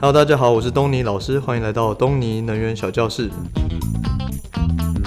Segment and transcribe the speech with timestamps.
[0.00, 3.30] Hello，大家好，我是东尼老师，欢迎来到东尼能源小教室。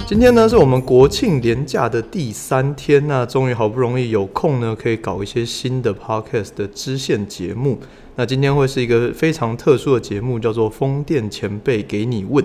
[0.06, 7.78] 今天呢是我们国庆连假的第三天，那终于好不容易有空呢，可以搞一些新的 podcast 的支线节目。
[8.16, 12.44] 那今天会是一个非常特殊的节目，叫做“风电前辈给你问”。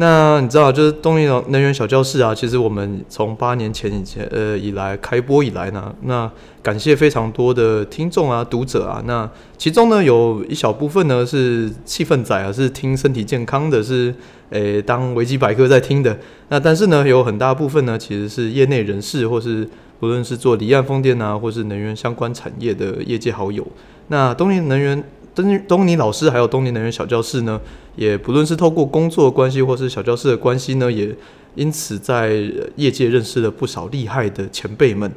[0.00, 6.28] 那你知道，就是东尼能源小教室啊，其实我们从八年前以前呃以来开播以来呢，那
[6.62, 9.02] 感谢非常多的听众啊、读者啊。
[9.04, 14.14] 那其中呢，有一小部分呢是气氛仔啊，是听身体健康的，是
[14.48, 16.18] 诶、当维基百科在听的。
[16.48, 23.66] 那但是呢，有很大部分呢，其实是业内人士，或是不论是做离岸风电啊，或是能源相关产业的业界好友。
[24.08, 25.04] 那东尼能源。
[25.34, 27.60] 东东尼老师还有东尼能源小教室呢，
[27.96, 31.14] 也不论是透过工作关系或是小教室的关系呢，也
[31.54, 32.42] 因此在
[32.76, 35.10] 业界认识了不少厉害的前辈们。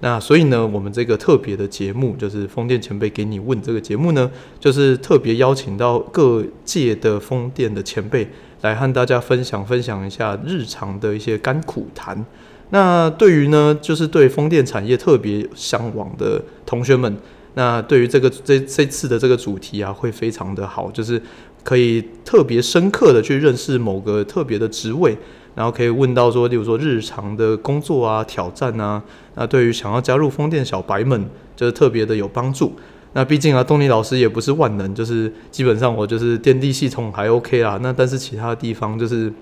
[0.00, 8.28] 那所以呢，我们这个特别的节目就是风电前辈给你问这个节目呢，就是特别邀请到各界的风电的前辈
[8.60, 12.24] 来和大家分享分享一下日常的一些甘苦谈。
[12.70, 17.16] 那对于呢，就是对风电产业特别向往的同学们。
[17.54, 21.20] 那对于这个这这次的这个主题啊，会非常的好，就是
[21.64, 25.16] 可以特别深刻的去认识某个特别的职位，
[25.54, 29.02] 然后可以问到说，例如说日常的工作啊、挑战啊，
[29.34, 32.72] 那对于想要加入风电小白们，就是特别的有帮助。
[33.14, 37.78] 那毕竟啊，东尼老师也不是万能，就是基本上我就是电力系统还 OK 啦。
[37.82, 39.32] 那但是其他地方就是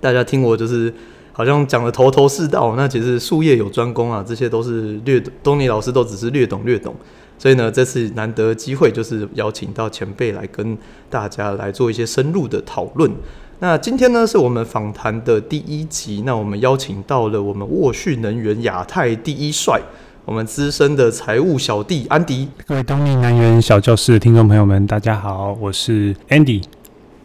[0.00, 0.92] 大家听我就是
[1.32, 6.94] 好像讲的头头是道，那其实术业有专攻啊，这些都是略东尼老师都只是略懂略懂。
[7.42, 10.78] 所以呢，这次难得机会就是邀请到前辈来跟
[11.10, 13.10] 大家来做一些深入的讨论。
[13.58, 16.22] 那今天呢，是我们访谈的第一集。
[16.24, 19.80] 那我们邀请到了我们沃旭能源亚太第一帅，
[20.24, 22.46] 我们资深的财务小弟安迪。
[22.64, 26.62] 各位东尼能源小教室的听众朋友们，大家好，我是 Andy。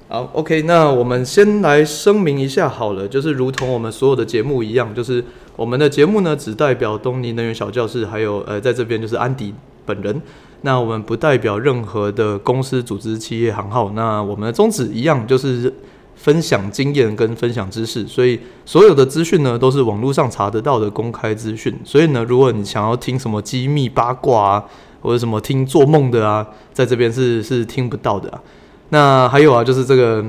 [0.08, 5.24] 好，OK，那我们先来声明一下好了，就是如同我们所有的节目一样，就是
[5.56, 9.54] 我们的节目呢，只代表东尼能源小教室，还有呃，在这边就是安迪。
[9.88, 10.22] 本人，
[10.62, 13.92] 那我们不代表任何的公司、组织、企业、行号。
[13.96, 15.74] 那我们的宗旨一样，就是
[16.16, 18.06] 分享经验跟分享知识。
[18.06, 21.74] 所以所有的资讯呢，都是网络上查得到的公开资讯。
[21.86, 24.66] 所以呢，如果你想要听什么机密八卦啊，
[25.02, 28.42] 或者什么听做梦的啊，在这边是是听不到的啊。
[28.90, 30.24] 那还有啊，就是这个。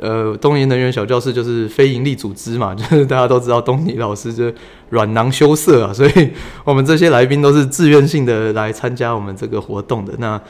[0.00, 4.50] 呃，东尼能源小教室就是非营利组织嘛， 就是大家都知道东尼老师就
[4.88, 6.30] 软囊羞涩啊，所以
[6.64, 10.14] 我们这些来宾都是自愿性的来参加我们这个活动的。
[10.18, 10.40] 那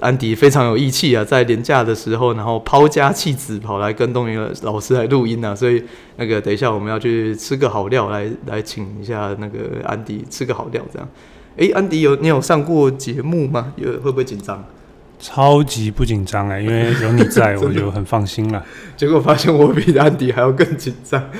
[0.00, 5.82] 安迪非常有义气啊，在年假的时候，然后抛家弃子跑来跟东尼老师来录音啊， 所以
[6.16, 11.08] 那个等一下我们要去吃个好料，来来请一下那个安迪吃个好料，这样。
[11.56, 13.72] 诶，安迪有你有上过节目吗？
[13.76, 14.62] 有会不会紧张？
[15.18, 18.64] 超级不紧张哎， 因为有你在，我就很放心了。
[18.96, 21.30] 结果发现我比安迪还要更紧张。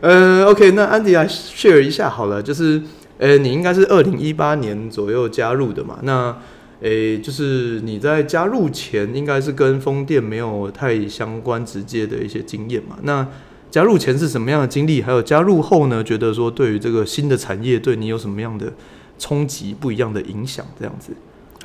[0.00, 2.80] 呃，OK，那安迪来 share 一下好了，就是
[3.18, 5.98] 呃，你应该是二零一八年左右加入的嘛？
[6.02, 6.36] 那
[6.80, 12.96] 诶，就是你在加入前应该是跟风电没有太相关直接的一些经验嘛？
[13.02, 13.26] 那
[13.70, 15.02] 加入前是什么样的经历？
[15.02, 16.02] 还有加入后呢？
[16.02, 18.72] 觉得说对于这个新的产业对你有什么样的
[19.18, 20.64] 冲击、不一样的影响？
[20.78, 21.12] 这样子。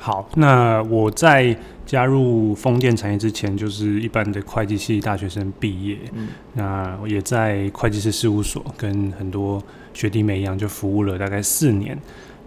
[0.00, 5.98] 好，那我在加入风电产业之前，就是一般的会计系大学生毕业。
[6.12, 9.62] 嗯，那我也在会计师事务所跟很多
[9.94, 11.98] 学弟妹一样，就服务了大概四年。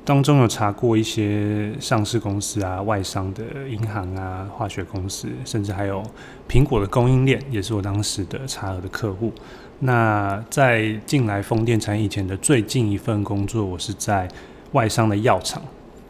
[0.06, 6.02] 当中有查过一些上市公司啊、外商的银行啊、化学公司，甚至还有
[6.48, 9.32] 苹果的供应链，也是我当时的查核的客户。
[9.80, 14.28] 那在进来风电产业以前的最近一份工作，我是在
[14.72, 15.62] 外商的药厂。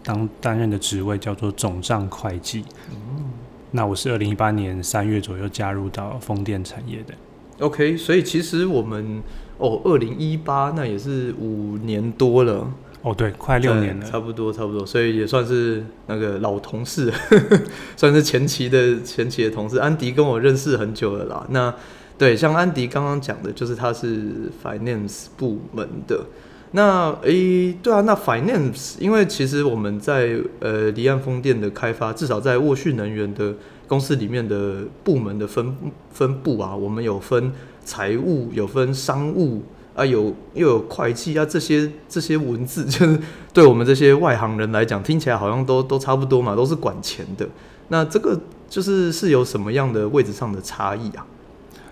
[0.10, 2.66] 当担任的职位叫做总账会计。
[2.90, 3.26] 嗯，
[3.70, 7.14] 那我是二零一八年三月左右加入到风电产业的。
[7.60, 9.22] OK，所以其实我们
[9.60, 12.68] 哦，二零一八那也是五年多了。
[13.04, 17.14] 哦，对，快六年了，差不多差不多，所以也算是那个老同事，
[17.96, 19.78] 算是前期的前期的同事。
[19.78, 21.46] 安迪跟我认识很久了啦。
[21.52, 21.72] 那
[22.18, 26.26] 对，像安迪刚刚讲的，就是他是 finance 部门的。
[26.72, 33.56] 那诶、欸，对啊，那 finance，因为其实我们在呃离岸风电的开发，至少在沃旭能源的
[33.88, 35.76] 公司里面的部门的分
[36.12, 37.52] 分布啊，我们有分
[37.84, 39.64] 财务，有分商务
[39.96, 43.20] 啊，有又有会计啊，这些这些文字，就是
[43.52, 47.50] 对我们这些外行人来讲，听起来好像都都差不多嘛，都是管钱的。
[47.88, 48.40] 那这个
[48.70, 51.26] 就是是有什么样的位置上的差异啊？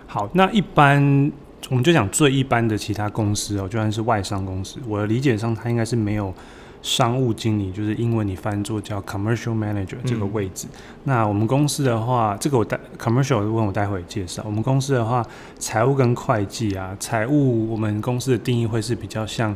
[0.06, 1.32] 好，那一般。
[1.68, 6.32] 我们就讲最一般的其他公司哦，就算是外商公司，我的理解上，它应该是没有
[6.80, 10.66] 商务经理，就是英文你翻作叫 commercial manager 这个位置。
[11.04, 14.42] 那我们公司的话，这个我待 commercial 问我待会介绍。
[14.46, 15.22] 我们公司的话，
[15.58, 19.54] 财务跟会计啊，财务我们公司的定义会是比较像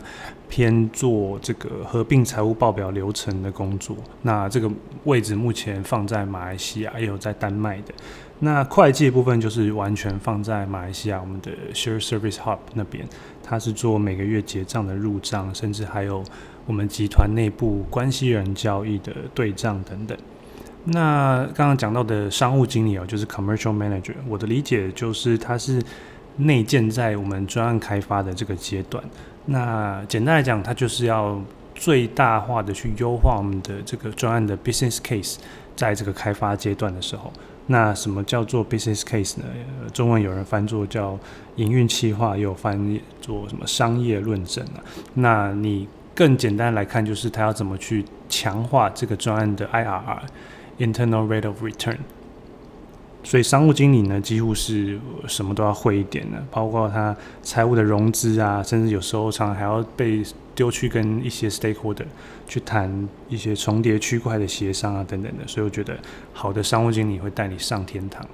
[0.51, 3.97] 偏做这个合并财务报表流程的工作。
[4.21, 4.71] 那这个
[5.05, 7.95] 位置目前放在马来西亚，也有在丹麦的。
[8.45, 13.07] 那会计部分就是完全放在马来西亚我们的 Share Service Hub 那边，
[13.41, 16.25] 它是做每个月结账的入账，甚至还有
[16.67, 20.19] 我们集团内部关系人交易的对账等等。
[20.87, 25.81] 那刚刚讲到的商务经理哦，就是 Commercial Manager，我的理解就是它是
[26.39, 29.05] 内建在我们专案开发的这个阶段。
[29.47, 31.41] 那简单来讲，它就是要
[31.77, 35.37] 最大化的去优化我们的这个专案的 Business Case，
[35.77, 37.33] 在这个开发阶段的时候。
[37.73, 39.45] 那什么叫做 business case 呢？
[39.95, 41.19] 中文有人翻作叫
[41.57, 44.85] 营运企划，也有翻译做什么商业论证啊。
[45.15, 51.97] 那你更简单来看，就是他要怎么去强化这个专案的 IRR（internal rate of return）。
[53.25, 60.23] 所以商务经理呢，几乎是什么都要会一点的，包括他财务的融资啊，甚至有时候常常还要被
[60.55, 62.05] 丢去跟一些 stakeholder
[62.47, 65.47] 去谈一些重叠区块的协商啊等等的。
[65.47, 65.97] 所以我觉得
[66.33, 68.27] 好的商务经理会带你上天堂。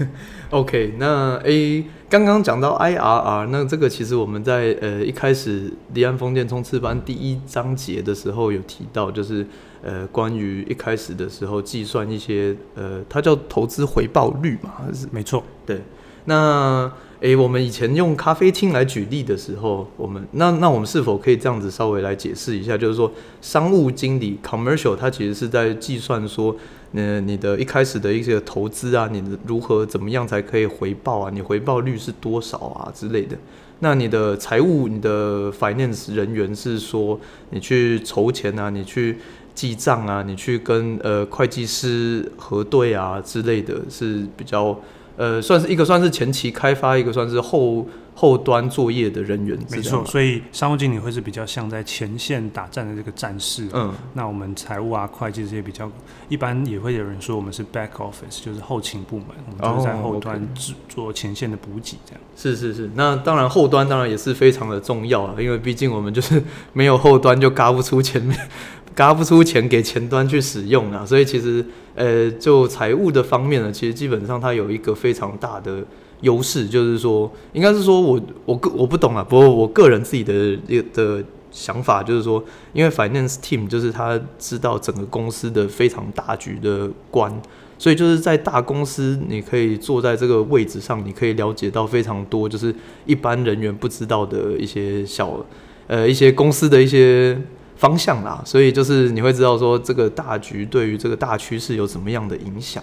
[0.50, 9.46] OK，那 A 刚刚讲到 IRR，那这个其实我们在呃一开始离岸风电冲刺班第一章节的时候有提到，就是。
[9.82, 15.44] 呃，关于一开始的时候计算一些，呃，它叫投资回报率嘛，是没错。
[15.64, 15.80] 对，
[16.24, 16.90] 那
[17.20, 22.76] 诶，我们以前用咖啡厅来举例的时候，我们那那我们是否可以这样子稍微来解释一下？
[22.76, 23.10] 就是说，
[23.40, 26.54] 商务经理 commercial 它其实是在计算说，
[26.92, 31.30] 呃，你的一开始的一些投资啊，你如何怎么样才可以回报啊？
[31.32, 33.36] 你回报率是多少啊之类的？
[33.80, 37.18] 那你的财务，你的 finance 人员是说，
[37.50, 39.18] 你去筹钱啊，你去。
[39.56, 44.78] 记账啊，你去跟呃会计师核对啊之类的，是比较
[45.16, 49.58] 呃算是一个算是前期开发，一个算是后后端作业的人员。
[49.70, 53.68] 没错，所以商务经理会是比较像在前线打战的这个战士。
[53.72, 55.90] 嗯，那我们财务啊、会计这些比较
[56.28, 60.46] 一般，也会有人说我们是 back office，就是后勤部门，我们就是在后端
[60.88, 62.20] 做前线的补给这样。
[62.36, 66.42] 是是是，那当然后端当然也是非常的重要啊，因为毕竟我们就是
[66.72, 68.38] 没有后端就嘎不出前面。
[68.94, 71.62] 嘎不出钱给前端去使用啊，所以其实，
[71.96, 75.82] 呃，就财务的方面呢，其实基本上它有一个非常大的
[76.20, 80.58] 优势，就是说，应该是说我我个我不懂啊，不过我个人自己的
[80.92, 82.44] 的想法就是说，
[82.74, 87.32] 因为 finance team 就是他知道整个公司的非常大局的观，
[87.78, 92.74] 所以就是在大公司你可以坐在这个位置上，你可以了解到非常多，就是
[93.06, 95.42] 一般人员不知道的一些小
[95.86, 97.40] 呃一些公司的一些。
[97.76, 102.82] 方向啦，所以就是你会知道说这个大局对于这个大趋势有什么样的影响。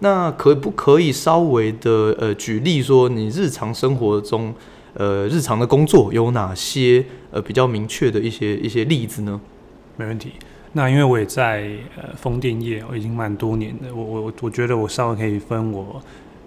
[0.00, 4.54] 那可不可以稍微的呃举例说，你日常生活中
[4.94, 9.38] 呃日常的工作有哪些呃比较明确的一些一些例子呢？
[9.96, 10.32] 没问题。
[10.72, 16.00] 那因为我也在呃风电业，我已经蛮多年的，我我我觉得我稍微可以分我。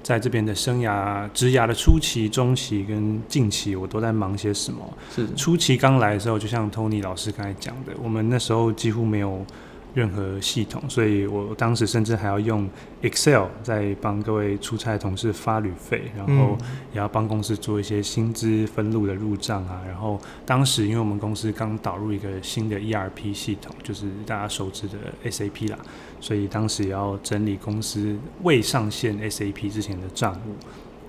[0.04, 4.82] 在这边的生涯、职涯的初期、中期跟近期，我都在忙些什么？
[5.16, 9.44] 是初期刚来的时候，就像 Tony 老师刚才讲的，我们那时候几乎没有。
[9.94, 12.68] 任何系统，所以我当时甚至还要用
[13.04, 16.58] Excel 在帮各位出差的同事发旅费，然后
[16.92, 19.84] 也要帮公司做一些薪资分录的入账啊。
[19.88, 25.78] 然后当时因为我们公司刚导入一个新的 ERP 系统，就是大家熟知的 SAP 啦，
[26.20, 30.56] 所以当时也要整理公司未上线 SAP 之前的账务。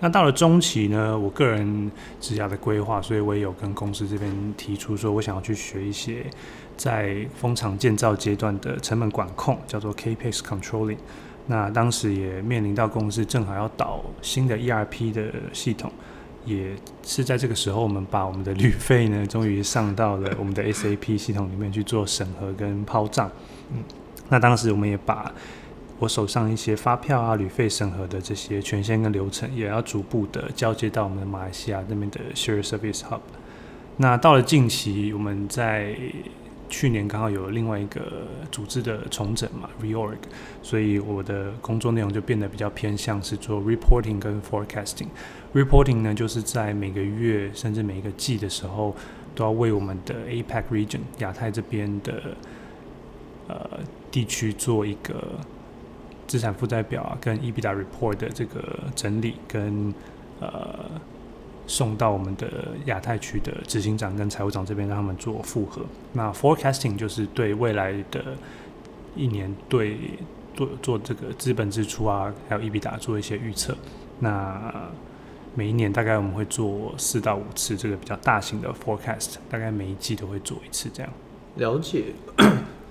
[0.01, 6.27] 那到了中期呢，我个人职涯的规划，所以我也有跟公司这边提出说，我想要去学一些。
[6.77, 10.99] 在风场建造阶段的成本管控叫做 Capex Controlling，
[11.47, 15.91] 那当时也面临到公司正好要导新的 ERP 的系统，
[16.45, 16.71] 也
[17.03, 23.31] 是在这个时候，我们把我们的旅费呢， 终于上到了我们的 SAP 系统里面去做审核跟抛账。
[23.73, 23.83] 嗯，
[24.29, 25.33] 那当时我们也把
[26.01, 33.21] 我手上一些发票啊、旅费审核的这些权限跟流程，也要逐步的交接到我们马来西亚那边的 Share Service Hub。
[33.99, 35.97] 那到了近期，我们在
[36.77, 40.17] 去年刚好有另外一个组织的重整嘛，reorg，
[40.61, 45.07] 所以我的工作内容就变得比较偏向是做 reporting 跟 forecasting。
[45.55, 48.93] reporting 呢，就是在每个月甚至每一个季的时候，
[49.37, 52.37] 都要为我们的 APAC region 亚太这边的
[53.47, 53.79] 呃
[54.11, 55.15] 地区做一个
[56.27, 59.95] 资产负债表啊，跟 EBITDA report 的这个整理跟
[60.41, 60.91] 呃
[61.67, 65.83] 送到我们的亚太区的执行长跟财务长这边，让他们做复核。
[66.13, 68.37] 那 forecasting 就是对未来的
[69.17, 69.99] 一年对
[70.55, 73.77] 做做这个资本支出啊，还有 EBITDA 做一些预测。
[74.21, 74.91] 那
[75.55, 81.13] 每一年大概我们会做四到五次这个比较大型的 forecast，大概每一季都会做一次这样。
[81.57, 82.07] 了解，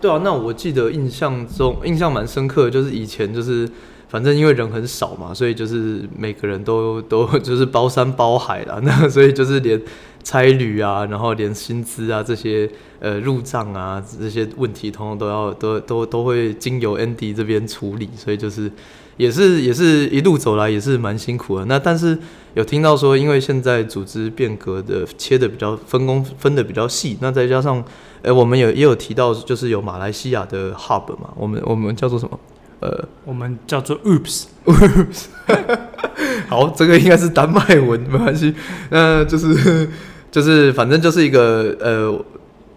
[0.04, 3.70] 对啊，那我记得印象中印象蛮深刻，就是以前就是
[4.10, 9.82] 反正因为人很少嘛，所以就是每个人都 都 就是包山包海啦， 那所以就是连
[10.22, 12.70] 差旅啊，然后连薪资啊这些
[13.00, 18.70] 呃入账啊这些问题，通通都要都都都会经由 Andy 这边处理，所以就是。
[19.18, 21.66] 也是也是一路走来也是蛮辛苦的。
[21.66, 22.18] 那但是
[22.56, 27.80] 有听到说，因为现在组织变革的切的比较分工分的比较细，那再加上，
[28.18, 32.40] 哎、欸，我们有也有提到，就是有马来西亚的 hub 嘛，我们我们叫做什么？
[32.80, 34.46] 呃，我们叫做 Oops。
[36.50, 38.54] 好，这个应该是丹麦文，没关系。
[38.90, 39.88] 那就是
[40.32, 42.26] 就是反正就是一个呃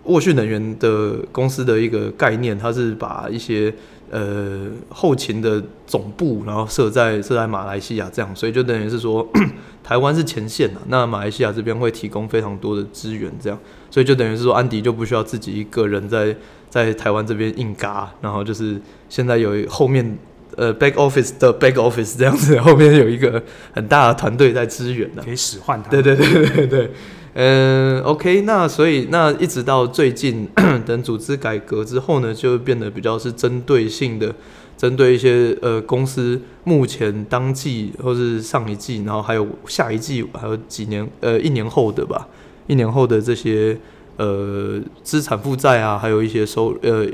[0.04, 3.74] 沃讯能源的公司的一个概念，它是把一些。
[4.10, 9.26] 呃，后勤的总部，然后设在设在马来西亚，这样，所以就等于是说，
[9.82, 13.58] 台湾是前线的，那马来西亚这边会提供非常多的资源，这样，
[13.90, 16.34] 所以就等于是说，安迪就不需要自己一个人在
[16.70, 20.16] 在台湾这边硬嘎，然后就是现在有后面
[20.56, 26.90] 呃 back office 的 back office 这样子，后面有一个很大的团队在支援的，可以使唤他，对对对对对。
[27.38, 30.48] 嗯，OK，那所以那一直到最近
[30.86, 34.34] 等组织改革之后呢，就变得比较是针对性的，
[34.74, 42.26] 针对一些呃公司目前当季或是上一季，然后还有下一季，还有几年呃一年后的吧，
[42.68, 43.76] 一年后的这些
[44.16, 47.04] 呃资产负债啊，还有一些收呃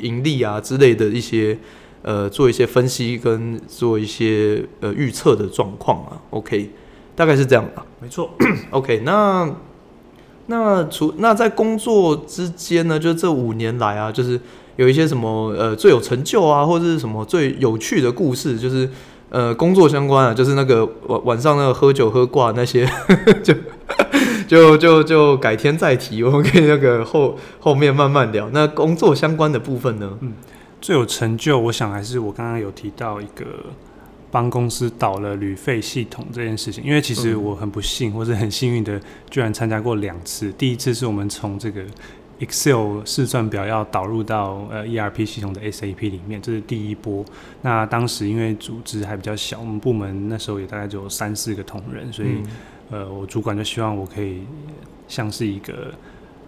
[0.00, 1.58] 盈利啊之类的一些
[2.02, 6.70] 呃做一些分析跟做一些呃预测的状况啊，OK。
[7.16, 8.30] 大概是这样吧，没错。
[8.70, 9.50] OK，那
[10.46, 14.38] 那除那在工作之间呢，就是这五年来啊，就是
[14.76, 18.88] 有一些什么呃最有成就啊，或者是什么最有趣的故事，就是
[19.30, 22.86] 呃工作相关啊，就是那个晚晚上那个喝酒喝挂那些，
[23.42, 23.54] 就
[24.46, 28.48] 就就就改天再提，我们可以那个后后面慢慢聊。
[28.52, 30.34] 那工作相关的部分呢，嗯，
[30.80, 33.44] 最有成就，我想还是我刚刚有提到一个。
[34.30, 40.52] 帮公司导了旅费系统这件事情，因为其实我很不幸， 或者很幸运的，居然参加过两次。
[40.52, 41.82] 第一次是我们从这个
[42.38, 47.24] Excel 试算表要导入到呃 ERP 系统的 SAP 里面，这是第一波。
[47.62, 52.42] 那当时因为组织还比较小，我们部门那时候也大概只有三四个同仁，所以
[52.90, 54.42] 呃，我主管就希望我可以
[55.08, 55.92] 像是一个。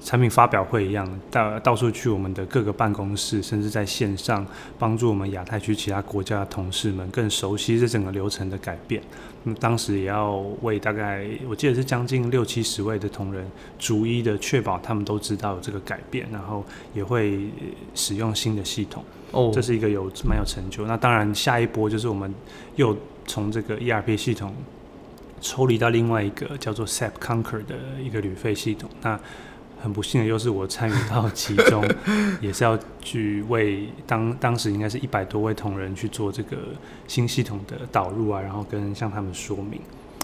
[0.09, 4.47] 产品发表会一样，到到处去我们的各个办公室，甚至在线上
[4.79, 9.03] 帮助我们亚太区其他国家的同事们更熟悉这整个流程的改变。
[9.45, 13.47] 那么当时也要为大概我记得是将近六七十位的同仁，
[13.79, 17.39] 逐一的确保他们都知道有这个改变，然后也会
[17.95, 19.05] 使用新的系统。
[19.33, 20.87] 哦，这是一个有蛮有成就。
[20.87, 22.35] 那当然下一波就是我们
[22.77, 22.97] 又
[23.27, 24.55] 从这个 ERP 系统
[25.43, 28.89] 抽离到另外一个叫做 SAP Concur 的一个旅费系统。
[29.03, 29.21] 那
[29.81, 31.85] 很不幸的，又是我参与到其中，
[32.41, 36.57] 也是要去为当当时应该是一百多位同仁去做这个
[37.07, 39.81] 新系统的导入啊，然后跟向他们说明。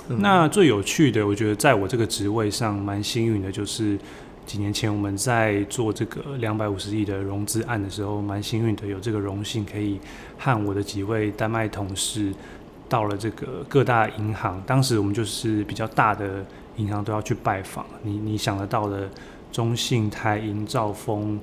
[0.08, 3.96] 嗯、那最有趣的，我觉得在我这个职位上蛮幸运的，就是
[4.44, 9.98] 几年前我们在做这个两百五十亿的融资案的时候，蛮幸运的有这个荣幸可以
[10.36, 12.34] 和我的几位丹麦同事
[12.88, 16.44] 到了这个各大银行，当时我们就是比较大的
[16.76, 19.08] 银行都要去拜访，你你想得到的。
[19.54, 21.38] 中信、台银、兆丰，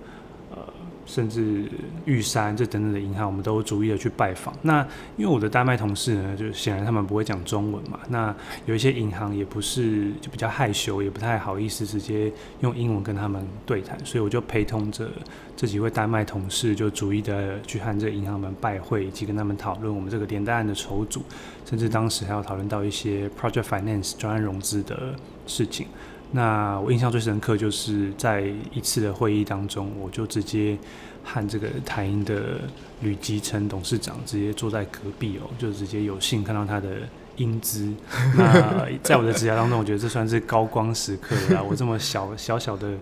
[0.53, 0.57] 呃，
[1.05, 1.63] 甚至
[2.03, 4.53] 玉山这等等的银行，我们都逐一的去拜访。
[4.63, 7.97] 那因为我的丹麦同事呢，就显然他们不会讲中文嘛。
[8.09, 15.09] 那有一些银行也不是，就比较害羞，也不太好意思直接用英文跟他们对谈，所以我就陪同着
[15.55, 21.23] 这几位丹麦同事，就逐一的去和这银行们拜会，以及跟他们讨论我们这个连贷案的筹组，
[21.65, 25.15] 甚至当时还要讨论到一些 project finance 专案融资的
[25.47, 25.87] 事情。
[26.33, 30.77] 那我印象最深刻，就是在一次的会议当中，我就直接
[31.25, 32.61] 和这个台银的
[33.01, 36.89] 吕吉成董事长直接坐在隔壁哦，就直接有幸看到他的
[37.35, 37.93] 英姿。
[38.37, 41.61] 那在我的职涯当中，我觉得这算是高光时刻了。
[41.61, 42.93] 我这么小小小的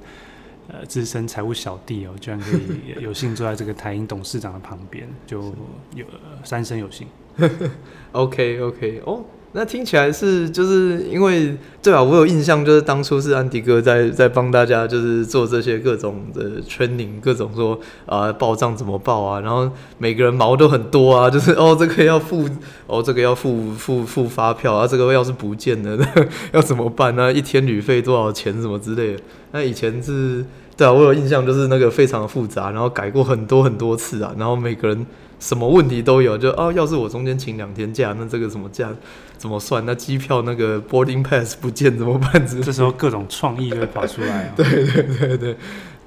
[0.67, 5.53] 呃资深财务小弟哦，居然可以有幸坐在这个台银董事长的旁边，就
[5.93, 6.03] 有
[6.43, 7.07] 三生有幸。
[8.13, 9.23] OK OK 哦。
[9.53, 22.47] 那听起来是就是因为对啊，我有印象，就是当初是安迪哥在在帮大家就是做这些各种的 training，各种说啊报账怎么报啊，然后每个人毛都很多啊， 就是哦这个要付
[22.85, 26.05] 哦这个要付付付发票啊，这个要是不见了
[26.53, 27.33] 要怎么办呢？
[27.33, 29.19] 一天旅费多少钱什么之类的？
[29.51, 30.45] 那以前是
[30.77, 35.05] 对啊，我有印象，就是那个非常复杂，然后改过很多很多次啊，然后每个人。
[35.39, 38.89] 什么问题都有，就哦，要是我中间请两天假，那这个什么假
[39.37, 39.85] 怎么算？
[39.85, 42.45] 那机票那个 boarding pass 不见怎么办？
[42.61, 45.57] 这时候各种创意就会跑出来， 对对对对，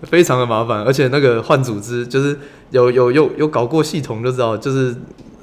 [0.03, 2.39] 非常的麻烦，而且那个换组织就是
[2.71, 4.95] 有有有有搞过系统就知道，就是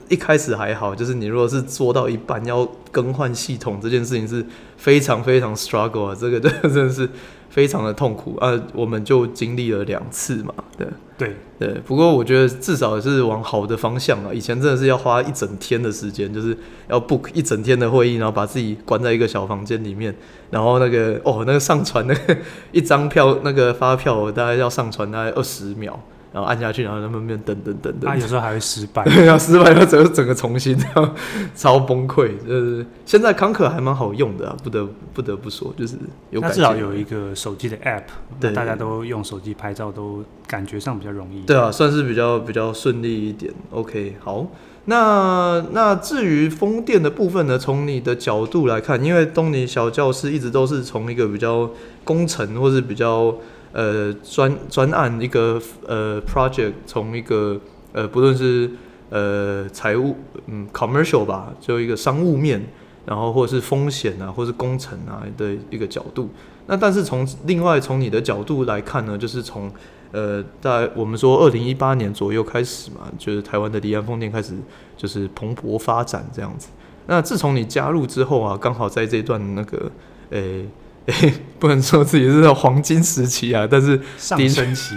[0.10, 7.10] 一开始还好，就是你如果是做到一半要更换系统这件事情是非常非常 struggle 啊，这个真的真的是。
[7.50, 8.54] 非常的痛苦啊！
[8.74, 10.88] 我们就经历了两次嘛，对
[11.18, 11.82] 对对。
[11.84, 14.32] 不过我觉得至少是往好的方向啊。
[14.32, 16.56] 以前真的是要花一整天的时间，就是
[16.88, 20.16] 要 book 一整天的会议，然后把自己关在一个小房间里面，
[20.52, 22.38] 然后那个哦，那个上传那个
[22.72, 26.00] 一张票那个发票大概要上传大概二十秒。
[26.32, 31.10] 然后按下去，然后他们那边等等等等，他有时候还会失败， 对，要失败要整个整个重新，然后
[31.56, 32.38] 超崩溃。
[32.48, 35.96] 就是现在康可还蛮好用的啊，不得不得不说，就是
[36.30, 36.40] 有。
[36.50, 38.04] 至少有一个手机的 App，
[38.40, 41.42] 对，大家都用手机拍照，都感觉上比较容易。
[41.42, 43.54] 对啊，算是比较比较顺利一点。
[43.72, 44.48] OK，好，
[44.86, 47.58] 那那至于风电的部分呢？
[47.58, 51.70] 从你的角度来看，因为东尼小教室一直都是从一个比较
[52.04, 53.36] 工程或是比较。
[53.72, 57.62] 呃，专专案一个呃 project，从一个
[57.94, 58.72] 呃不论是
[59.12, 60.16] 呃财务
[60.48, 62.66] 嗯 commercial 吧，就一个商务面，
[63.06, 66.30] 然后或者是风险啊，或是工程啊的一个角度。
[66.66, 69.72] 那但是从另外从你的角度来看呢，就是从
[70.12, 74.56] 呃在我们说二零一八年左右开始嘛，就是台湾的离岸风电开始
[74.98, 76.70] 就是蓬勃发展这样子。
[77.06, 79.92] 那自从你加入之后啊，刚好在这段那个
[80.32, 80.68] 诶。
[81.12, 84.96] 欸、 不能说自己是黄金时期啊，但是上升期，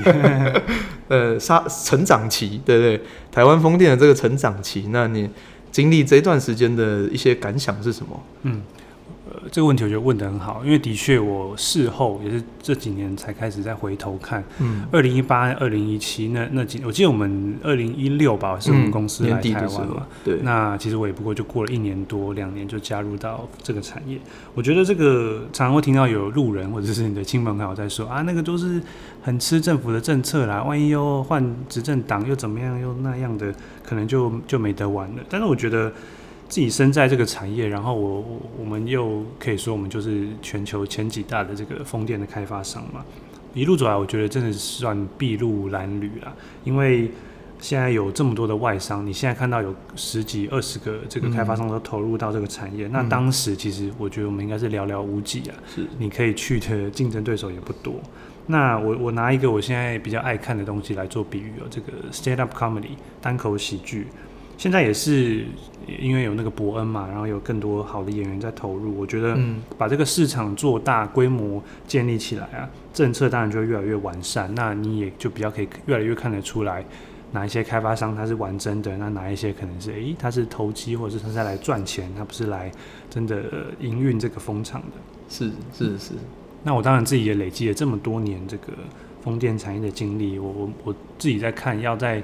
[1.09, 3.04] 呃，沙成长期，对不对，对？
[3.31, 5.28] 台湾风电的这个成长期，那你
[5.71, 8.23] 经历这段时间的一些感想是什么？
[8.42, 8.62] 嗯。
[9.50, 24.18] 这个问题我觉得问的很好，因为的确我事后也是这几年才开始再回头看，嗯，二零一八、二零一七那那几，我记得我们二零一六吧，是我们公司来台湾嘛，对，那其实我也不过就过了一年多两年就加入到这个产业。
[24.54, 28.80] 我觉得这个常常会听到有路人或者是你的亲朋好友在说啊，那个都是
[29.22, 33.54] 很吃政府的政策啦，万一又换执政党又怎么样又那样的，
[33.85, 35.22] 可能就就没得玩了。
[35.28, 35.92] 但是我觉得。
[36.52, 43.02] 自己身在这个产业，然后我我我们又可以说我们就是全球前几大的这个风电的开发商嘛，
[43.54, 46.30] 一路走来，我觉得真的是算筚路蓝缕啦。
[46.62, 47.10] 因为
[47.58, 57.94] 现在有这么多的外商，你现在看到有十几二十个这个开发商都投入到这个产业，嗯、那当时其实我觉得我们应该是寥寥无几啊，是你可以去的竞争对手也不多。
[58.48, 62.90] 那我我拿一个我现在比较爱看的东西来做比喻哦，这个 stand up comedy
[63.22, 64.08] 单口喜剧。
[64.62, 65.44] 现在也是
[66.01, 69.37] 因为有那个伯恩嘛，然后有更多好的演员在投入，我觉得
[69.77, 74.48] 把这个市场做大规模建立起来啊，政策当然就会越来越完善。
[74.55, 76.85] 那你也就比较可以越来越看得出来，
[77.33, 82.70] 哪一些开发商他是玩真的，那哪一些可能是诶、欸、他是投机，或者是他是来赚钱，他不是来
[83.11, 83.42] 真的
[83.81, 84.96] 营运这个风场的。
[85.29, 86.12] 是是是。
[86.62, 88.68] 那我当然自己也累积了这么多年这个
[89.25, 92.22] 风电产业的经历，我我我自己在看要在。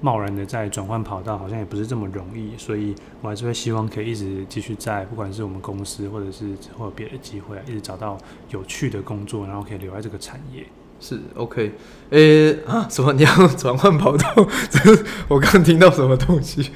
[0.00, 8.16] 贸然的在转换跑道，好像也不是这么容易，所以我还是会希望可以一直继续在，不管是我们公司，或者是之后有别的机会，一直找到
[8.50, 10.64] 有趣的工作，然后可以留在这个产业。
[11.02, 11.72] 是 OK，
[12.10, 14.46] 诶、啊，什么你要 转换跑道？
[15.28, 16.70] 我刚听到什么东西？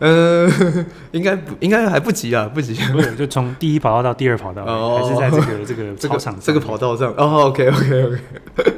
[0.00, 2.74] 嗯、呃， 应该不，应该还不急啊，不急。
[2.92, 7.12] 不是，就从第一跑道到第二跑道，哦、还是在这个这个 操场这个跑道上。
[7.16, 7.86] 哦，OK，OK，OK。
[7.86, 8.18] Okay, okay,
[8.56, 8.72] okay.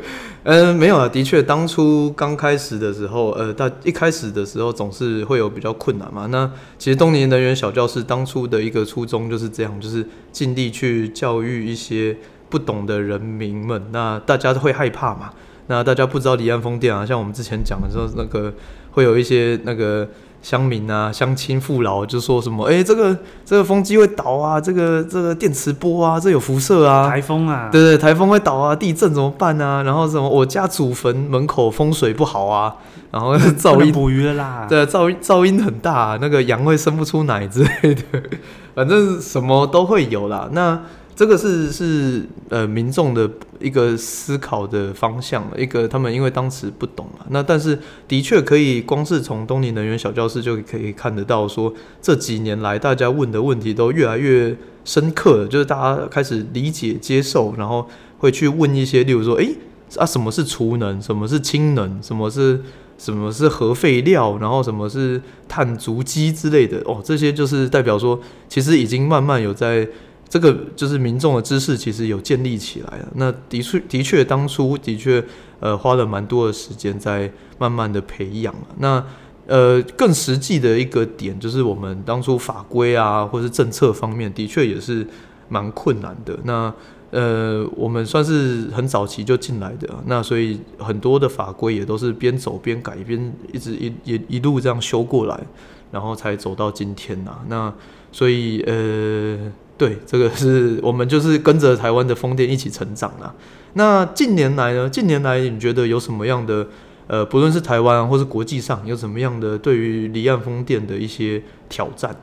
[0.44, 6.24] 嗯，没有啊，的确，当初刚开始的时候，呃，大一开始的时候总是会有比较困难嘛。
[6.30, 12.16] 那其实东尼能源小教室当初的一个初衷就是这样，就是尽力去教育一些
[12.48, 13.82] 不懂的人民们。
[13.92, 15.30] 那大家都会害怕嘛，
[15.66, 18.50] 那大家不知道离岸风电啊，像我们之前讲的时候，那个
[18.92, 20.08] 会有一些那个。
[20.42, 29.82] 乡民啊，乡亲父老就说什么：“哎、欸，这个这个风机会倒啊，这个这个电磁波啊，这有辐射啊，台风啊，对对，台风会倒啊，地震怎么办啊？
[29.82, 32.74] 然后什么，我家祖坟门口风水不好啊，
[33.10, 38.02] 然后噪音捕鱼了啦，对，噪音噪音很大，那个羊会生不出奶之类的，
[38.74, 40.48] 反正什么都会有啦。
[40.52, 40.80] 那
[41.14, 59.54] 这个是是呃民众的一个思考的方向，一个他们因为当时不懂嘛，那但是的确可以光是从东尼能源小教室就可以看得到，说这几年来大家问的问题都越来越深刻了，就是大家开始理解接受，然后会去问一些，例如说，诶
[59.96, 62.62] 啊什么是储能，什么是氢能，什么是
[62.96, 68.18] 什么是核废料，然后什么是碳足迹之类的哦，这些就是代表说，
[68.48, 69.86] 其实已经慢慢有在。
[70.30, 73.08] 这个就是民众的知识，其实有建立起来了。
[73.16, 75.22] 那的确，的确，当初的确，
[75.58, 78.54] 呃，花了蛮多的时间在慢慢的培养。
[78.78, 79.04] 那
[79.48, 85.04] 呃，更实际的一个点，就是我们当初法规啊，或是政策方面，的确也是
[85.48, 86.38] 蛮困难的。
[86.44, 86.72] 那
[87.10, 95.40] 呃，我们算是很早期就进来的，那所以很多的法规也都是边走边改，边一直一一一路这样修过来，
[95.90, 97.36] 然后才走到今天呐。
[97.48, 97.74] 那
[98.12, 99.50] 所以呃。
[99.80, 103.34] 对，这个是我们就是跟着台湾的风电一起成长啦。
[103.72, 104.90] 那近年来呢？
[104.90, 106.68] 近年来你觉得有什么样的
[107.06, 112.14] 呃，不论是台湾或是国际上，有什么样的对于离岸风电的一些挑战？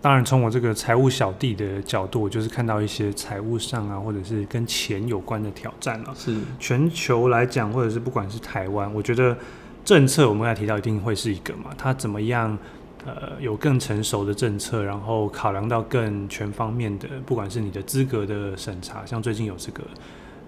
[0.00, 6.14] 当然，从我这个财务小弟的角度，我就是看到一些财务上啊，或者是跟钱有关的挑战了。
[6.16, 9.36] 是全球来讲，或者是不管是台湾，我觉得
[9.84, 12.56] 政策我们刚才提到一定会是一个嘛，它怎么样？
[13.06, 19.84] 呃，有更成熟的政策，然后考量到更全方面的，不管是你的资格的审查，像最近有这个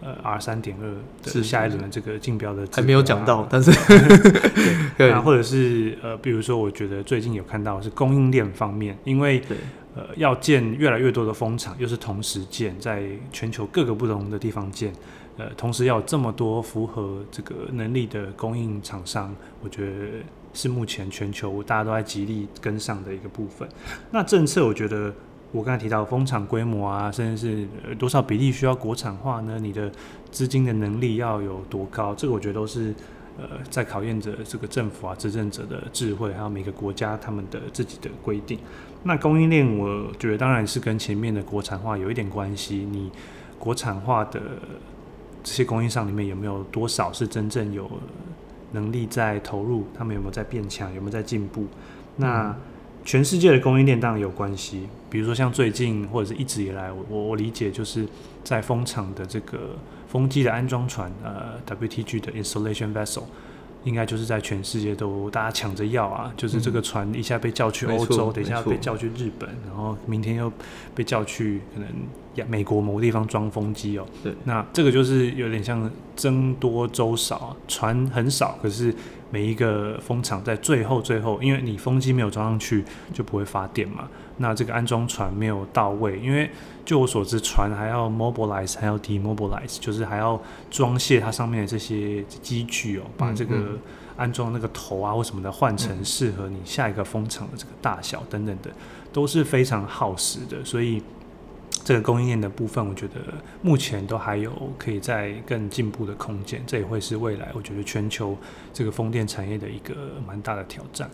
[0.00, 3.70] 呃 R 三点二的下一轮的这个竞标的、啊，还没有讲到，但是
[4.96, 9.42] 对， 那或者是呃，比如说，我觉得最近有看到是供应链方面，因为
[9.94, 14.90] 呃要建越来越多的风场，又是同时建，在全球各个不同的地方建，
[15.36, 19.92] 呃，同时要有这么多符合这个能力的供应厂商，我觉得。
[20.56, 23.68] 是目前全球大家都在极力跟上的一个部分。
[24.10, 25.12] 那政策，我觉得
[25.52, 29.58] 我刚才提到风场规模啊，甚至是多少比例需要国产化呢？
[29.60, 29.92] 你的
[30.32, 32.14] 资金的能力要有多高？
[32.14, 32.94] 这个我觉得都是
[33.38, 38.58] 呃在考验着这个政府啊、执政者的智慧，还有每个国家他们的自己的规定。
[39.02, 42.88] 那供应链，我觉得当然是跟前面的国产化有一点关系。
[42.90, 43.10] 你
[43.58, 44.40] 国产化的
[45.44, 47.88] 这些供应商里面有没有多少是真正有？
[48.76, 51.66] 能力在投入，他们有没有在变强，有没有在进步？
[52.16, 52.54] 那
[53.04, 54.86] 全世界的供应链当然有关系。
[55.08, 58.06] 比如说像最近或者是一直以来，我我理解就是
[58.44, 63.24] 在风场的这个风机的安装船，呃，WTG 的 installation vessel。
[63.86, 70.52] 应该就是在全世界都大家抢着要啊，就是这个船一下被叫去欧洲，等一下被叫去日本，然后明天又
[70.92, 71.88] 被叫去可能
[72.48, 74.04] 美国某个地方装风机哦。
[74.24, 78.92] 对，那这个就是有点像僧多粥少，船很少，可是
[79.30, 84.08] 每一个风场在最后最后，因为你风机没有装上去就不会发电嘛。
[84.38, 86.50] 那这个安装船没有到位，因为
[86.84, 93.78] 就我所知，船还要 mobilize，还要 demobilize，就是还要装卸它上面的这些机具哦，把这个
[94.16, 98.70] 安装那个头啊或什么的换成适合你下一个风场的这个大小等等的，
[99.12, 100.64] 都是非常耗时的。
[100.64, 101.02] 所以
[101.84, 103.14] 这个供应链的部分，我觉得
[103.62, 106.62] 目前都还有可以再更进步的空间。
[106.66, 108.36] 这也会是未来我觉得全球
[108.72, 109.94] 这个风电产业的一个
[110.26, 111.10] 蛮大的挑战。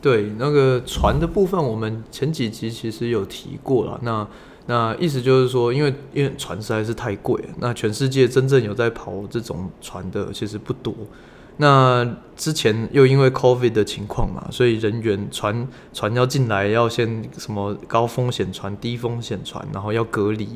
[0.00, 3.98] 对，那个船的部分，我们前几集其实有提过了。
[4.02, 4.26] 那
[4.66, 10.94] 那意思就是说，因为因为船实在是太贵，那全世界真正有在跑这种船的其实不多。
[11.56, 12.06] 那
[12.36, 20.48] 之前又因为 COVID 的情况嘛，所以人员船船要进来要先什么高风险船、低风险船，然后要隔离，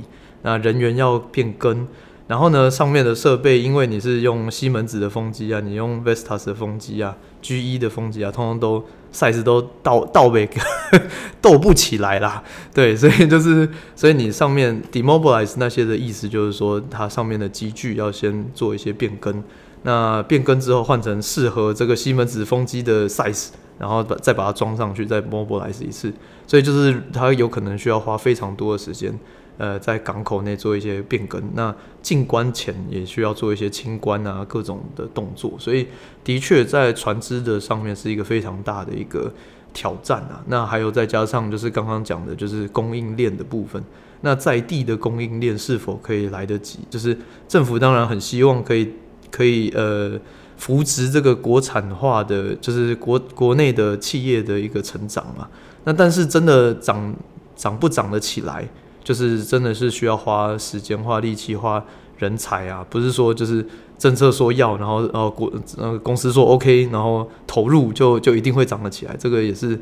[0.43, 1.87] 那人员要变更。
[2.31, 10.49] 然后呢，上面的设备，因为你是用西门子的风机啊，你用 Vestas 的风机啊，GE 的风机啊，通通都 size 都到到位，
[11.43, 12.41] 斗不起来啦。
[12.73, 19.43] 对， 所以就是，所以你上面 demobilize 那些的意思，就是说它上面的机具要先做一些变更。
[19.83, 26.13] 那变更之后换成适合这个西门子风机的 size，然后把再把它装上去，再 mobilize 一次。
[26.47, 29.19] 所以就是它有可能需要花非常多的时间。
[29.61, 35.87] 呃，在港口内做一些变更，那进关前也需要做一些清关啊，各种的动作，所以
[36.25, 39.31] 的确在船只的上面是一个非常大的一个
[39.75, 40.43] 挑战啊。
[40.47, 43.85] 那还有再加上就是刚刚讲的，就是供应链的部分，
[44.23, 46.79] 那在地的供应链是否可以来得及？
[46.89, 47.15] 就是
[47.47, 48.91] 政府当然很希望可以
[49.31, 50.19] 可以呃
[50.57, 55.47] 扶持这个国产化的，就是国国内的企业的一个成长嘛。
[55.85, 57.15] 那但是真的涨
[57.55, 58.67] 涨不涨得起来？
[59.11, 61.85] 就是真的是需要花时间、花力气、花
[62.19, 63.67] 人才啊，不是说就是
[63.99, 69.77] 政策说要，然后呃国呃公司说 OK，然后投入就就一定会涨得起来，这个也是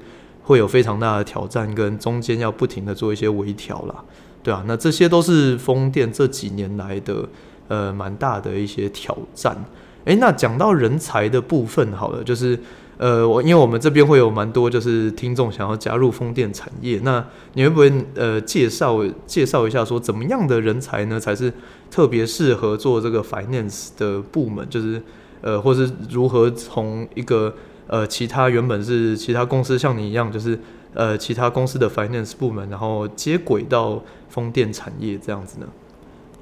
[0.45, 3.97] 会有非常大的挑战，跟中间要不停的做一些微调啦，
[4.43, 7.29] 对啊，那这些都是风电这几年来的
[7.69, 9.63] 呃蛮大的一些挑战。
[10.07, 12.59] 诶，那讲到人才的部分，好了，就是。
[12.99, 21.53] 呃，我因为我们这边会有蛮多就是听众想要加入风电产业，那你会不会呃介绍介绍一下说怎么样的人才呢才是
[21.93, 24.69] 特别适合做这个 finance 的部门？
[24.69, 25.01] 就是
[25.43, 27.55] 呃，或是如何从一个
[27.87, 30.59] 呃其他原本是其他公司像你一样，就是
[30.93, 35.67] 呃其他公司的 finance 部门，然后接轨到风电产业这样子呢？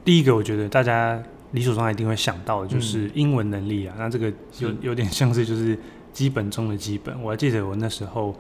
[0.03, 5.79] 第一个，我觉得大家理所当然一定会想到的就是英文能力啊，嗯、那这个有有点像是就是。
[6.17, 8.35] 基本中的基本，我还记得我那时候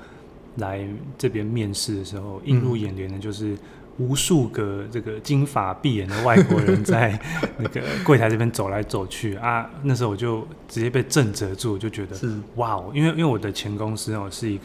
[0.56, 0.82] 来
[1.18, 3.54] 这边面试的时候，映入眼帘的就是
[3.98, 7.20] 无数个这个金发碧眼的外国人在
[7.58, 9.70] 那个柜台这边走来走去啊。
[9.82, 12.16] 那时候我就直接被震折住，我就觉得
[12.54, 14.64] 哇哦，因为因为我的前公司哦是一个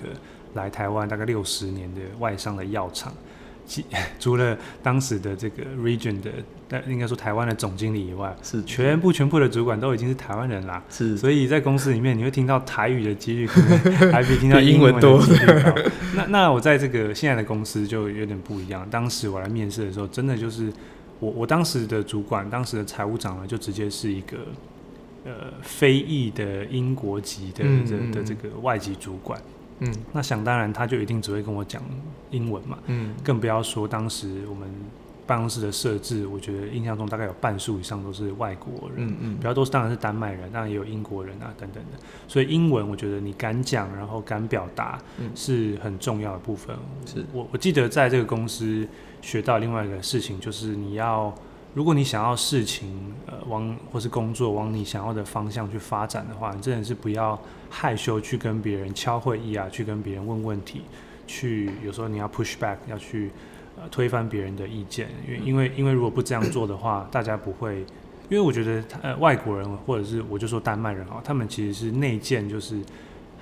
[0.54, 3.12] 来台湾大概六十年的外商的药厂。
[4.19, 6.31] 除了当时的这个 region 的，
[6.67, 10.84] 但应该说台湾的总经理以外，是全部全部的主管都已经是台湾人啦。
[10.89, 15.23] 是，所以在公司里面你会听到台语的几率可能还比 听到英文多。
[16.15, 18.88] 那 那我在这个现在的公司就有点不一样。
[18.89, 20.71] 当时我来面试的时候，真的就是
[21.19, 24.38] 我我当时的主管，当时的财务长呢，就直接是一个
[25.23, 25.31] 呃
[25.62, 29.39] 非裔的英国籍的的的这个外籍主管。
[29.82, 31.82] 嗯，那想当然，他就一定只会跟我讲
[32.30, 32.78] 英文嘛。
[32.86, 34.67] 嗯，更不要说当时我们
[35.28, 39.08] 办公室的设置，我觉得印象中大概有半数以上都是外国人。
[39.08, 42.00] 嗯嗯，比较多当然是丹麦人，当然也有英国人啊等等的。
[42.28, 45.00] 所以英文，我觉得你敢讲，然后敢表达，
[45.36, 46.76] 是很重要的部分。
[47.06, 48.88] 是我我记得在这个公司
[49.22, 51.34] 学到另外一个事情，就是你要。
[51.74, 57.39] 如果你想要事情呃往或是工作往你想要的方向去发展的话，你真的是不要
[57.71, 60.81] 害羞去跟别人敲会议啊，去跟别人问问题，
[61.25, 63.31] 去有时候你要 push back，要去
[63.77, 67.79] 呃推翻别人的意见，因为因为因为如果不这样做的话，大家不会，
[68.29, 72.75] 因为我觉得呃外国人或者是我就说丹麦人啊，他们其实是内建，就是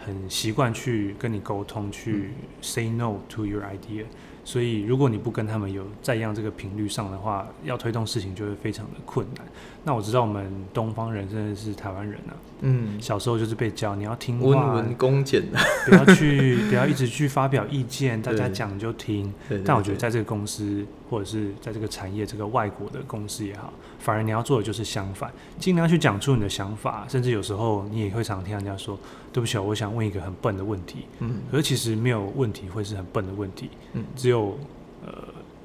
[0.05, 2.29] 很习惯去跟你沟通，去
[2.61, 4.05] say no to your idea。
[4.49, 9.45] 所以，如果你不跟他们有在一样这个频率上的话，要推动事情就会非常的困难。
[9.83, 15.43] 那我知道我们东方人真的是台湾人啊，嗯，小时候就是被教你要听话，温文恭俭，
[15.85, 19.31] 不要去，不要一直去发表意见，大家讲就听。
[19.63, 28.97] 但我觉得在这个公司或者是在这个产业，这个外国的公司也好，反而你要做的就是相反，尽量去讲出你的想法，甚至有时候你也会常听人家说，
[29.33, 34.57] 对不起，我想问一个很笨的问题，嗯，可是其实没有问题会是很笨的问题，嗯，只有
[35.05, 35.11] 呃。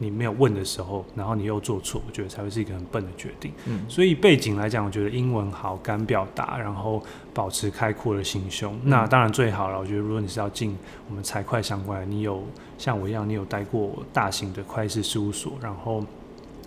[0.05, 3.51] 你没有问的时候，然后你又做错，我觉得才会是一个很笨的决定。
[3.65, 9.79] 嗯，所以背景来讲，我觉得英文好，敢表达，然后保持开阔的心胸，嗯、那当然最好了。
[9.79, 10.77] 我觉得如果你是要进
[11.09, 12.45] 我们财会相关，你有
[12.77, 16.05] 像我一样，你有待过大型的会计师事务所，然后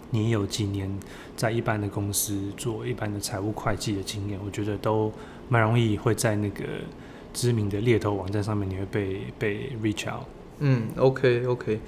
[0.09, 0.91] 你也有几年
[1.35, 5.11] 在一般的公司做一般的财务会计的经验，我觉得都
[5.47, 6.63] 蛮容易会在那个
[7.33, 10.25] 知名的猎头网站上面，你会被被 reach out。
[10.59, 11.79] 嗯，OK OK。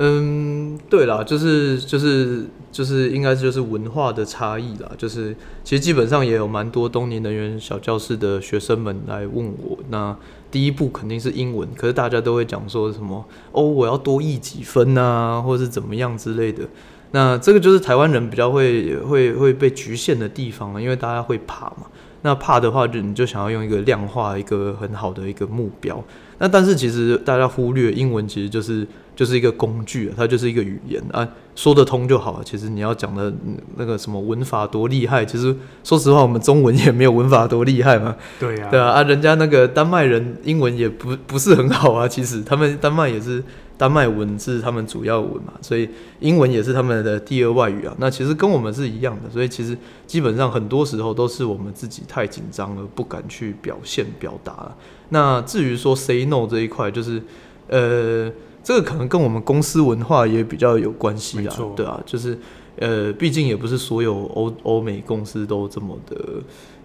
[0.00, 4.88] 嗯，对啦，就是就是就是应该就是文化的差异啦。
[4.96, 5.34] 就是
[5.64, 10.16] 其实基本上也有蛮多东尼能源小教室的学生们来问我，那
[10.52, 16.62] 第一步肯定是英文，可是大家都会讲说什么哦，我要多译几分啊，或是怎么样之类的。
[17.10, 21.88] 那这个就是台湾人比较会会会被局限的地方啊，因为大家会怕嘛。
[22.22, 26.04] 那怕的话，就你就想要用一个量化一个很好的一个目标。
[26.38, 28.86] 那但是其实大家忽略英文，其实就是。
[29.18, 32.44] 就是一个工具，它就是一个语言啊，说得通就好了。
[32.44, 33.34] 其实你要讲的
[33.74, 35.52] 那个什么文法多厉害，其实
[35.82, 38.14] 说实话，我们中文也没有文法多厉害嘛。
[38.38, 42.06] 对呀，对啊，啊，人家那个丹麦人英文也不不是很好啊。
[42.06, 43.42] 其实他们丹麦也是
[43.76, 45.88] 丹麦文是他们主要文嘛，所以
[46.20, 47.92] 英文也是他们的第二外语啊。
[47.98, 49.76] 那其实跟我们是一样的，所以其实
[50.06, 54.76] 基本上很多时候都是我们自己太紧张了，不敢去表现表达了。
[55.08, 57.20] 那至于说 say no 这一块，就是
[57.66, 58.30] 呃。
[58.68, 62.38] 这个可能跟我们公司文化也比较有关系啊，对啊，就是
[62.76, 66.16] 呃，毕竟也不是所有欧欧美公司都这么的，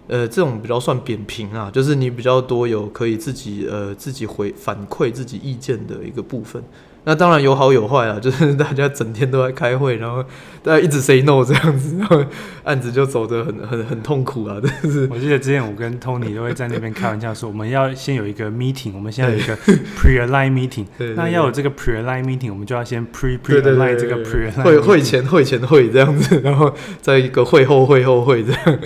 [0.08, 6.64] 呃，这种比较算扁平啊，就是你比较多有可以自己呃自己回反馈自己意见的一个部分。
[7.06, 10.24] 那当然有好有坏啊，就是大家整天都在开会，然后
[10.62, 12.24] 大家一直 say no 这样子，然后
[12.62, 14.56] 案子就走得很很很痛苦啊。
[14.62, 19.54] 但是我记得之前我跟 Tony 都会在那边开玩笑说，我们要先有一个 meeting，我们现在有一个
[19.98, 28.78] pre-align meeting，那要有这个 pre-align meeting，我们就要先 pre-pre-align 这个 pre-align 会会前会前会这样子，然后再一个会后会后会这样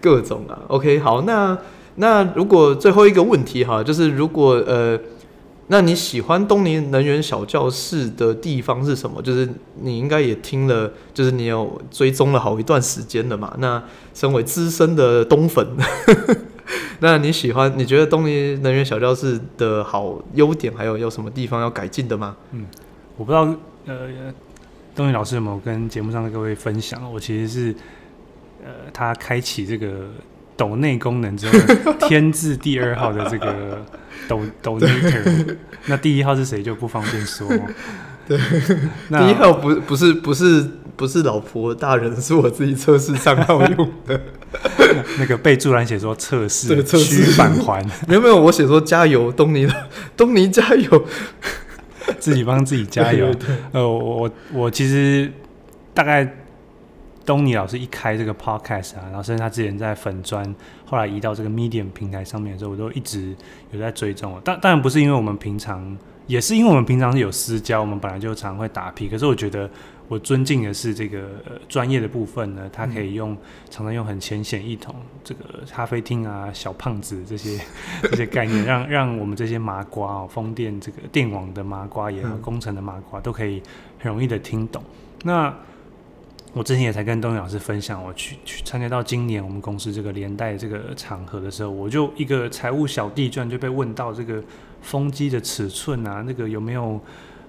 [0.00, 0.58] 各种啊。
[0.66, 1.56] OK，好，那
[1.94, 4.98] 那如果最后一个问题哈，就是如果呃。
[5.72, 9.22] 那你喜欢东尼能源小教室的地方是什么？
[9.22, 9.48] 就是
[9.80, 13.54] 你应该也听了，就是你有追踪了好一段时间的嘛。
[13.58, 13.80] 那
[14.12, 15.64] 身为资深的东粉，
[16.98, 17.72] 那你喜欢？
[17.78, 22.36] 你觉得东尼能源小教室的好优点还有有什么地方要改进的吗？
[22.50, 22.66] 嗯，
[23.16, 23.42] 我不知道，
[23.86, 24.08] 呃，
[24.96, 27.00] 东尼老师有没有跟节目上的各位分享？
[27.12, 27.74] 我其实是，
[28.64, 30.10] 呃，他开启这个
[30.60, 33.82] 抖内功能之后， 添置第二号的这个。
[34.28, 37.48] 抖抖 Nater 那第一号是谁就不方便说。
[38.28, 38.38] 对，
[39.08, 44.20] 那第一号不不是不是不是老婆大人，是我自己测试账号用的。
[45.18, 47.84] 那个备注栏写说测试，需返还。
[48.06, 49.66] 没有没有，我写说加油，东尼
[50.16, 51.04] 东尼加油，
[52.20, 53.34] 自己帮自己加油。
[53.72, 55.32] 呃，我我我其实
[55.94, 56.36] 大概。
[57.30, 60.44] 东尼老师一开这个 podcast 啊，然后甚至他之前在粉砖，
[60.84, 63.36] 后来移到这个 Medium 平台上面的时候，我都一直
[63.70, 64.40] 有在追踪。
[64.42, 69.08] 当当然不是因为我们平常，也是因为我们平常是有私交，我们本来就常会打屁。
[69.08, 69.70] 可是我觉得
[70.08, 71.28] 我尊敬的是这个
[71.68, 73.36] 专业的部分呢，他可以用
[73.70, 77.60] 常常用很浅显易懂这个咖啡厅啊、小胖子这些
[78.10, 83.62] 这些概念，让让我们这些麻瓜哦，风电这个电网的麻瓜也好，工程的麻瓜都可以
[84.00, 84.82] 很容易的听懂。
[85.22, 85.54] 那
[86.52, 94.42] 我之前也才跟东尼老师分享，我去去参加到今年我们公司这个连带这个场合的时候，我就一个财务小弟，居然就被问到这个
[94.82, 97.00] 风机的尺寸啊，那个有没有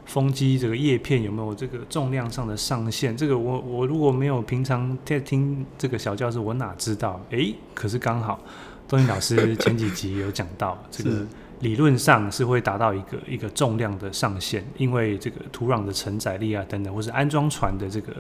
[0.05, 3.15] 风机这个叶片有没有这个重量上的上限？
[3.15, 7.19] 这个我我如果没有平常在听这个小教室，我哪知道？
[7.31, 8.39] 诶、欸，可是刚好
[8.87, 11.25] 东尼老师前几集有讲到这个。
[11.61, 18.13] 理论上是会达到一个一个重量的上限，因为这个土壤的承载力啊等等，或是安装船的这个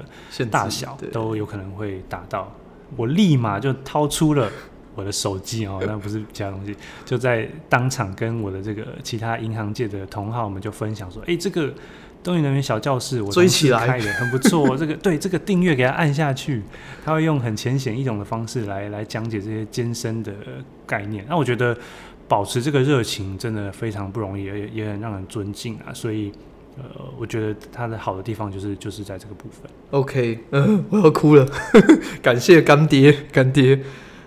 [0.49, 2.51] 大小都有可能会达到。
[2.95, 4.47] 我立马就掏出了
[4.93, 11.73] 我的手机哦， 那不是其他东西，就在当场跟我的这个其他银行界的同好们就分享说：“哎，这个
[12.21, 16.61] 东尼能源小教室我追起来的很不错， 这个对这个订阅给他按下去，
[17.03, 20.31] 他会用很浅显易懂的方式来来讲解这些艰深的
[20.85, 21.25] 概念。
[21.27, 21.75] 那我觉得。”
[22.31, 25.91] 保持这个热情真的非常不容易，也也很让人尊敬啊。
[25.93, 26.31] 所以，
[26.77, 26.83] 呃，
[27.19, 29.69] 我觉得他的好的地方就是就是在这个部分。
[29.89, 31.45] OK，嗯，我要哭了，
[32.23, 33.81] 感谢干爹，干爹。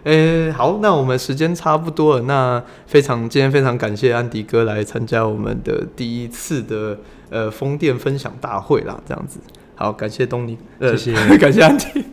[0.05, 6.99] 哎、欸，好，那我们时间差不多了，那非常今天非常感谢安迪哥来参加我们的第一次的
[7.31, 9.41] 呃风电分享大会啦，这样子。
[9.77, 12.05] 好，感谢东尼，呃、谢谢， 感谢安迪。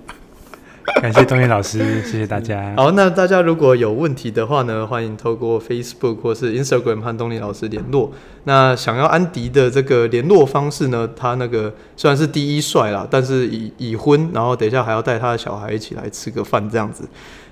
[0.99, 2.73] 感谢东尼老师，谢谢大家。
[2.75, 8.11] 好，那大家如果有问题的话呢，欢迎透过 Facebook 或是 Instagram 和东尼老师联络。
[8.45, 17.07] 那想要安迪的这个联络方式呢，他那个虽然是第一帅啦，但是已已婚，然后等一下还要带他的小孩一起来吃个饭这样子。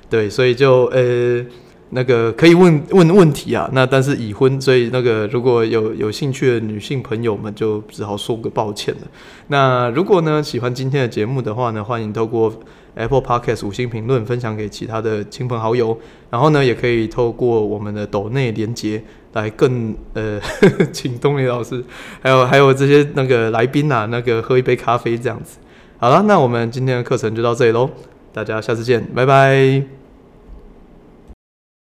[0.10, 1.46] 对，所以就呃
[1.92, 3.70] 那个可以问问问题啊。
[3.74, 9.02] 那但是已婚，所以那个如果有有兴趣的女性朋友们，就只好说个抱歉了。
[9.48, 12.52] 那如果呢喜欢今天的节目的话呢，欢迎透过
[13.00, 15.98] Apple Podcast 五星评论，分享给其他的亲朋好友，
[16.30, 19.02] 然后呢，也可以透过我们的抖内连接
[19.34, 20.40] 来更呃，
[20.92, 21.84] 请东尼老师，
[22.22, 25.58] 还有还有这些那个来宾啊，那个喝一杯咖啡这样子。
[25.98, 27.90] 好了，那我们今天的课程就到这里喽，
[28.34, 29.99] 大家下次见，拜拜。